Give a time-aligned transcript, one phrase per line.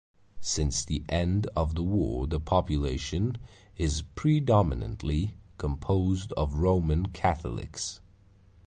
[0.39, 3.37] Since the end of the war the population
[3.77, 8.01] is predominantly composed of Roman Catholics.